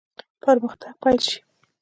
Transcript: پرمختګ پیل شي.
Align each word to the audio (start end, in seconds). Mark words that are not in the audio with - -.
پرمختګ 0.43 0.91
پیل 1.01 1.17
شي. 1.27 1.37